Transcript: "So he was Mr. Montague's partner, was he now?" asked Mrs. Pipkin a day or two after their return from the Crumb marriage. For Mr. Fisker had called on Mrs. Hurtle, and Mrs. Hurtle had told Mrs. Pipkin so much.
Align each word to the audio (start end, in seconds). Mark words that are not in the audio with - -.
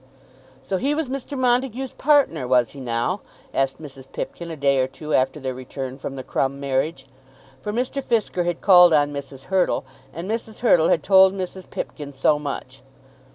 "So 0.63 0.77
he 0.77 0.95
was 0.95 1.09
Mr. 1.09 1.37
Montague's 1.37 1.93
partner, 1.93 2.47
was 2.47 2.71
he 2.71 2.79
now?" 2.79 3.21
asked 3.53 3.79
Mrs. 3.79 4.11
Pipkin 4.11 4.49
a 4.49 4.55
day 4.55 4.79
or 4.79 4.87
two 4.87 5.13
after 5.13 5.39
their 5.39 5.53
return 5.53 5.99
from 5.99 6.15
the 6.15 6.23
Crumb 6.23 6.59
marriage. 6.59 7.05
For 7.61 7.71
Mr. 7.71 8.01
Fisker 8.01 8.45
had 8.45 8.61
called 8.61 8.93
on 8.93 9.13
Mrs. 9.13 9.43
Hurtle, 9.53 9.85
and 10.11 10.27
Mrs. 10.27 10.61
Hurtle 10.61 10.89
had 10.89 11.03
told 11.03 11.35
Mrs. 11.35 11.69
Pipkin 11.69 12.13
so 12.13 12.39
much. 12.39 12.81